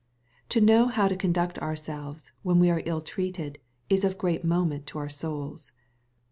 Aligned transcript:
To 0.49 0.59
know 0.59 0.87
how 0.87 1.07
to 1.07 1.15
conduct 1.15 1.59
ourselves, 1.59 2.31
when 2.41 2.57
we 2.57 2.71
are 2.71 2.81
ill 2.87 3.01
treated, 3.01 3.59
is 3.87 4.03
of 4.03 4.17
great 4.17 4.43
moment 4.43 4.87
to 4.87 4.97
our 4.97 5.09
souls. 5.09 5.71